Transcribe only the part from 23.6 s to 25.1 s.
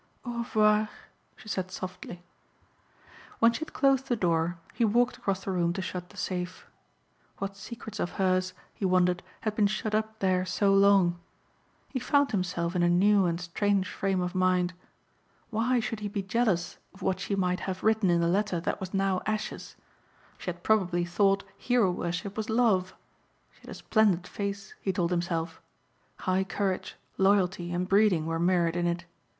had a splendid face he